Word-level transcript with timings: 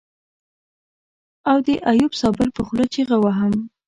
او 1.49 1.57
د 1.65 1.69
ايوب 1.91 2.13
صابر 2.21 2.47
په 2.55 2.61
خوله 2.67 2.85
چيغه 2.93 3.17
وهم. 3.23 3.53